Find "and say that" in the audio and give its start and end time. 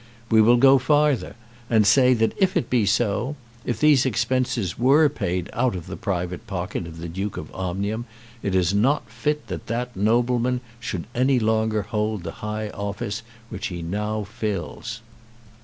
1.69-2.33